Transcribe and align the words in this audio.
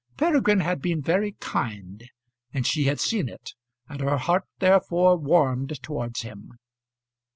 Peregrine 0.17 0.61
had 0.61 0.81
been 0.81 0.99
very 0.99 1.33
kind, 1.33 2.09
and 2.51 2.65
she 2.65 2.85
had 2.85 2.99
seen 2.99 3.29
it, 3.29 3.53
and 3.87 4.01
her 4.01 4.17
heart 4.17 4.45
therefore 4.57 5.15
warmed 5.15 5.79
towards 5.83 6.21
him. 6.23 6.53